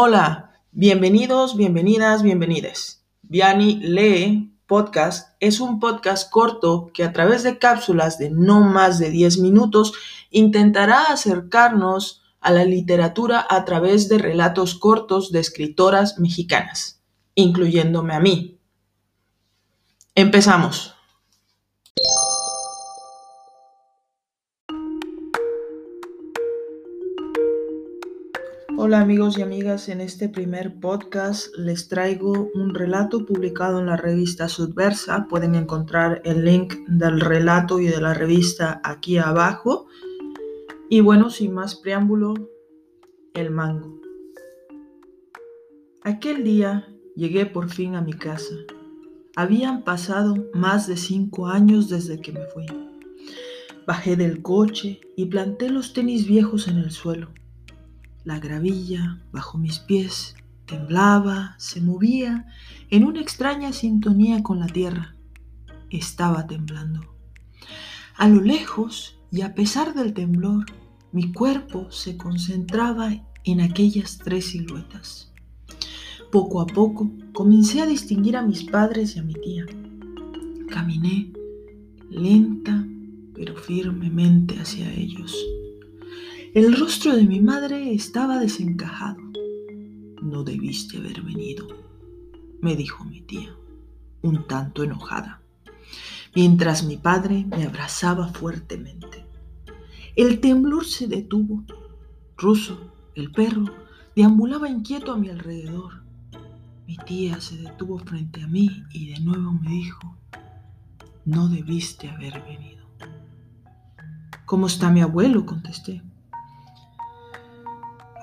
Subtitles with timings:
[0.00, 3.04] Hola, bienvenidos, bienvenidas, bienvenides.
[3.22, 9.00] Viani Lee Podcast es un podcast corto que a través de cápsulas de no más
[9.00, 9.94] de 10 minutos
[10.30, 17.02] intentará acercarnos a la literatura a través de relatos cortos de escritoras mexicanas,
[17.34, 18.60] incluyéndome a mí.
[20.14, 20.94] Empezamos.
[28.80, 33.96] Hola amigos y amigas, en este primer podcast les traigo un relato publicado en la
[33.96, 35.26] revista Subversa.
[35.28, 39.88] Pueden encontrar el link del relato y de la revista aquí abajo.
[40.88, 42.34] Y bueno, sin más preámbulo,
[43.34, 44.00] el mango.
[46.04, 46.86] Aquel día
[47.16, 48.54] llegué por fin a mi casa.
[49.34, 52.66] Habían pasado más de cinco años desde que me fui.
[53.88, 57.30] Bajé del coche y planté los tenis viejos en el suelo.
[58.28, 62.44] La gravilla bajo mis pies temblaba, se movía
[62.90, 65.16] en una extraña sintonía con la tierra.
[65.88, 67.00] Estaba temblando.
[68.18, 70.66] A lo lejos, y a pesar del temblor,
[71.10, 75.32] mi cuerpo se concentraba en aquellas tres siluetas.
[76.30, 79.64] Poco a poco comencé a distinguir a mis padres y a mi tía.
[80.68, 81.32] Caminé
[82.10, 82.86] lenta
[83.34, 85.34] pero firmemente hacia ellos.
[86.54, 89.20] El rostro de mi madre estaba desencajado.
[90.22, 91.66] No debiste haber venido,
[92.62, 93.54] me dijo mi tía,
[94.22, 95.42] un tanto enojada,
[96.34, 99.26] mientras mi padre me abrazaba fuertemente.
[100.16, 101.64] El temblor se detuvo.
[102.38, 103.66] Ruso, el perro,
[104.16, 106.02] deambulaba inquieto a mi alrededor.
[106.86, 110.16] Mi tía se detuvo frente a mí y de nuevo me dijo,
[111.26, 112.86] no debiste haber venido.
[114.46, 115.44] ¿Cómo está mi abuelo?
[115.44, 116.07] contesté.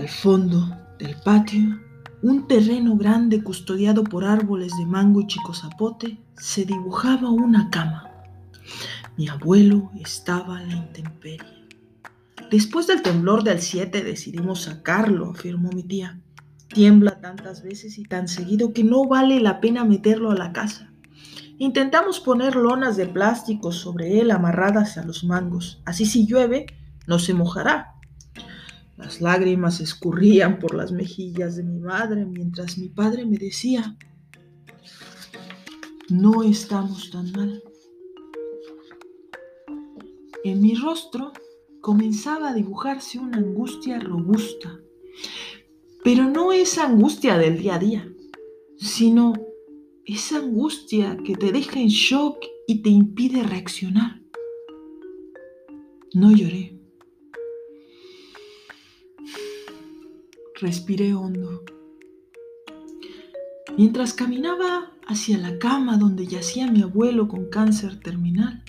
[0.00, 1.78] Al fondo del patio,
[2.22, 8.10] un terreno grande custodiado por árboles de mango y chico zapote, se dibujaba una cama.
[9.18, 11.66] Mi abuelo estaba a la intemperie.
[12.50, 16.18] Después del temblor del 7 decidimos sacarlo, afirmó mi tía.
[16.68, 20.94] Tiembla tantas veces y tan seguido que no vale la pena meterlo a la casa.
[21.58, 25.82] Intentamos poner lonas de plástico sobre él amarradas a los mangos.
[25.84, 26.64] Así si llueve,
[27.06, 27.99] no se mojará.
[29.00, 33.96] Las lágrimas escurrían por las mejillas de mi madre mientras mi padre me decía,
[36.10, 37.62] no estamos tan mal.
[40.44, 41.32] En mi rostro
[41.80, 44.78] comenzaba a dibujarse una angustia robusta,
[46.04, 48.12] pero no esa angustia del día a día,
[48.76, 49.32] sino
[50.04, 54.20] esa angustia que te deja en shock y te impide reaccionar.
[56.12, 56.79] No lloré.
[60.60, 61.62] Respiré hondo.
[63.78, 68.62] Mientras caminaba hacia la cama donde yacía mi abuelo con cáncer terminal,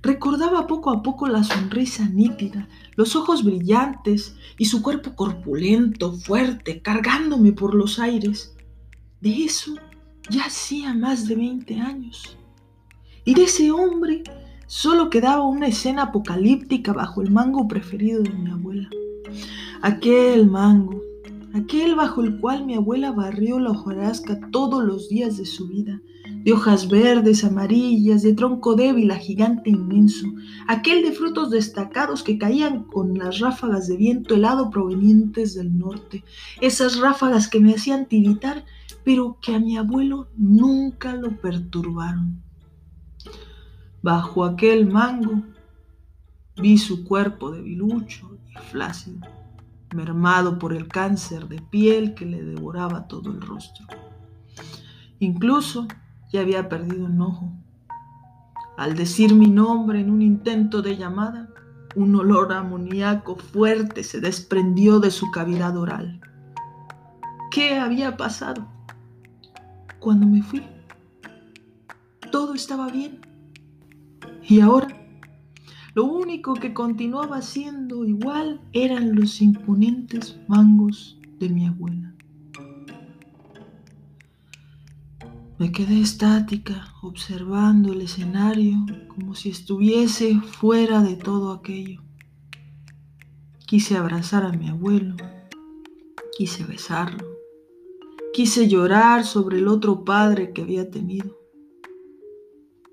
[0.00, 6.82] recordaba poco a poco la sonrisa nítida, los ojos brillantes y su cuerpo corpulento, fuerte,
[6.82, 8.54] cargándome por los aires.
[9.20, 9.74] De eso
[10.30, 12.38] ya hacía más de 20 años.
[13.24, 14.22] Y de ese hombre
[14.68, 18.88] solo quedaba una escena apocalíptica bajo el mango preferido de mi abuela.
[19.82, 21.07] Aquel mango,
[21.54, 26.00] aquel bajo el cual mi abuela barrió la hojarasca todos los días de su vida,
[26.26, 30.26] de hojas verdes, amarillas, de tronco débil a gigante inmenso,
[30.66, 36.24] aquel de frutos destacados que caían con las ráfagas de viento helado provenientes del norte,
[36.60, 38.64] esas ráfagas que me hacían tiritar,
[39.04, 42.42] pero que a mi abuelo nunca lo perturbaron.
[44.02, 45.42] Bajo aquel mango
[46.60, 49.20] vi su cuerpo debilucho y flácido
[49.94, 53.86] mermado por el cáncer de piel que le devoraba todo el rostro.
[55.18, 55.86] Incluso
[56.32, 57.52] ya había perdido un ojo.
[58.76, 61.48] Al decir mi nombre en un intento de llamada,
[61.96, 66.20] un olor amoníaco fuerte se desprendió de su cavidad oral.
[67.50, 68.68] ¿Qué había pasado?
[69.98, 70.62] Cuando me fui,
[72.30, 73.20] todo estaba bien.
[74.42, 74.97] Y ahora
[75.98, 82.14] lo único que continuaba siendo igual eran los imponentes mangos de mi abuela.
[85.58, 88.76] Me quedé estática, observando el escenario
[89.08, 92.00] como si estuviese fuera de todo aquello.
[93.66, 95.16] Quise abrazar a mi abuelo,
[96.36, 97.26] quise besarlo,
[98.32, 101.37] quise llorar sobre el otro padre que había tenido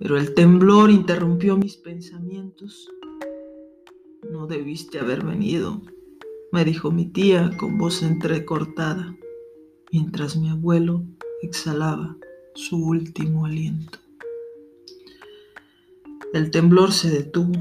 [0.00, 2.88] pero el temblor interrumpió mis pensamientos.
[4.30, 5.82] No debiste haber venido,
[6.52, 9.14] me dijo mi tía con voz entrecortada.
[9.92, 11.02] mientras mi abuelo
[11.42, 12.16] exhalaba
[12.54, 13.98] su último aliento.
[16.32, 17.52] El temblor se detuvo.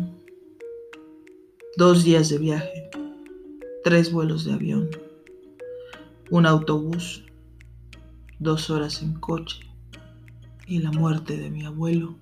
[1.76, 2.90] Dos días de viaje,
[3.84, 4.90] tres vuelos de avión,
[6.30, 7.26] un autobús,
[8.38, 9.62] dos horas en coche
[10.68, 12.16] y la muerte de mi abuelo.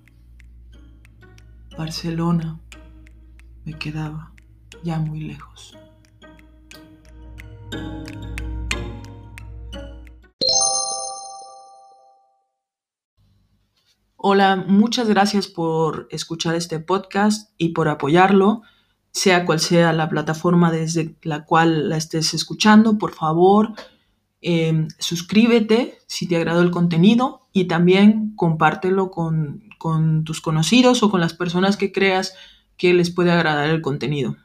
[1.78, 2.58] Barcelona
[3.64, 4.32] me quedaba
[4.82, 5.78] ya muy lejos.
[14.16, 18.62] Hola, muchas gracias por escuchar este podcast y por apoyarlo,
[19.12, 22.98] sea cual sea la plataforma desde la cual la estés escuchando.
[22.98, 23.74] Por favor,
[24.40, 31.10] em, suscríbete si te agradó el contenido y también compártelo con, con tus conocidos o
[31.10, 32.34] con las personas que creas
[32.76, 34.36] que les puede agradar el contenido.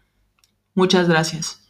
[0.75, 1.62] Muchas gracias.